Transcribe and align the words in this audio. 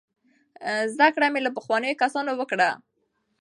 زده 0.93 1.07
کړه 1.15 1.27
مې 1.33 1.39
له 1.45 1.51
پخوانیو 1.57 1.99
کسانو 2.01 2.31
وکړه. 2.37 2.69